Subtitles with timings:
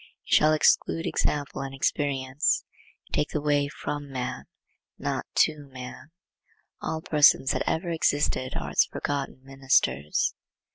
[0.25, 2.63] It shall exclude example and experience.
[3.05, 4.45] You take the way from man,
[4.97, 6.09] not to man.
[6.81, 10.33] All persons that ever existed are its forgotten ministers.